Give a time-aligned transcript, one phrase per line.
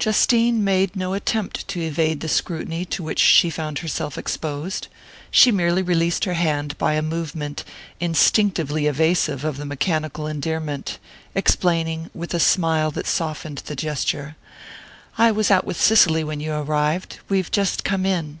[0.00, 4.88] Justine made no attempt to evade the scrutiny to which she found herself exposed;
[5.30, 7.62] she merely released her hand by a movement
[8.00, 10.98] instinctively evasive of the mechanical endearment,
[11.32, 14.34] explaining, with a smile that softened the gesture:
[15.16, 17.20] "I was out with Cicely when you arrived.
[17.28, 18.40] We've just come in."